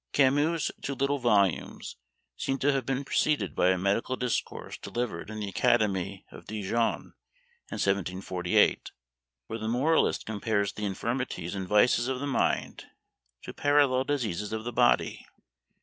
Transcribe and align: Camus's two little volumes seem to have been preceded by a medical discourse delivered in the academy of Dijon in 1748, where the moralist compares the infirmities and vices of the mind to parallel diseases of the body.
Camus's 0.13 0.71
two 0.81 0.95
little 0.95 1.19
volumes 1.19 1.95
seem 2.35 2.57
to 2.57 2.71
have 2.73 2.87
been 2.87 3.05
preceded 3.05 3.53
by 3.53 3.69
a 3.69 3.77
medical 3.77 4.15
discourse 4.15 4.75
delivered 4.79 5.29
in 5.29 5.39
the 5.39 5.47
academy 5.47 6.25
of 6.31 6.47
Dijon 6.47 7.13
in 7.69 7.75
1748, 7.77 8.93
where 9.45 9.59
the 9.59 9.67
moralist 9.67 10.25
compares 10.25 10.73
the 10.73 10.85
infirmities 10.85 11.53
and 11.53 11.67
vices 11.67 12.07
of 12.07 12.19
the 12.19 12.25
mind 12.25 12.85
to 13.43 13.53
parallel 13.53 14.03
diseases 14.03 14.51
of 14.51 14.63
the 14.63 14.73
body. 14.73 15.23